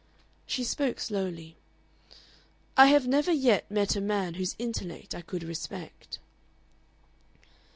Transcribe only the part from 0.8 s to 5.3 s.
slowly. "I have never yet met a man whose intellect I